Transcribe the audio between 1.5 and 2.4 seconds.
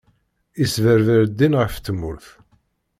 ɣef tmurt.